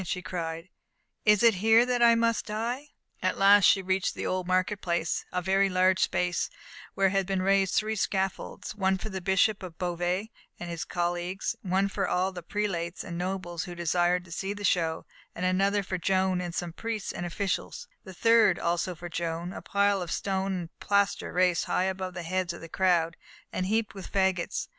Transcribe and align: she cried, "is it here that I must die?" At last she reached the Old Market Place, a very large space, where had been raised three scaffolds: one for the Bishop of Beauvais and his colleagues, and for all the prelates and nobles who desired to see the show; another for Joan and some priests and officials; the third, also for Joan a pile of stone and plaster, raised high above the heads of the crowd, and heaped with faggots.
she 0.03 0.19
cried, 0.23 0.67
"is 1.25 1.43
it 1.43 1.53
here 1.53 1.85
that 1.85 2.01
I 2.01 2.15
must 2.15 2.47
die?" 2.47 2.87
At 3.21 3.37
last 3.37 3.65
she 3.65 3.83
reached 3.83 4.15
the 4.15 4.25
Old 4.25 4.47
Market 4.47 4.81
Place, 4.81 5.25
a 5.31 5.43
very 5.43 5.69
large 5.69 5.99
space, 5.99 6.49
where 6.95 7.09
had 7.09 7.27
been 7.27 7.43
raised 7.43 7.75
three 7.75 7.95
scaffolds: 7.95 8.73
one 8.73 8.97
for 8.97 9.09
the 9.09 9.21
Bishop 9.21 9.61
of 9.61 9.77
Beauvais 9.77 10.31
and 10.59 10.71
his 10.71 10.85
colleagues, 10.85 11.55
and 11.63 11.91
for 11.91 12.07
all 12.07 12.31
the 12.31 12.41
prelates 12.41 13.03
and 13.03 13.15
nobles 13.15 13.65
who 13.65 13.75
desired 13.75 14.25
to 14.25 14.31
see 14.31 14.53
the 14.53 14.63
show; 14.63 15.05
another 15.35 15.83
for 15.83 15.99
Joan 15.99 16.41
and 16.41 16.55
some 16.55 16.73
priests 16.73 17.11
and 17.11 17.23
officials; 17.23 17.87
the 18.03 18.15
third, 18.15 18.57
also 18.57 18.95
for 18.95 19.07
Joan 19.07 19.53
a 19.53 19.61
pile 19.61 20.01
of 20.01 20.11
stone 20.11 20.53
and 20.55 20.79
plaster, 20.79 21.31
raised 21.31 21.65
high 21.65 21.83
above 21.83 22.15
the 22.15 22.23
heads 22.23 22.53
of 22.53 22.61
the 22.61 22.67
crowd, 22.69 23.17
and 23.53 23.67
heaped 23.67 23.93
with 23.93 24.11
faggots. 24.11 24.67